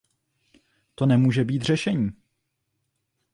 [0.95, 2.11] To nemůže být řešení.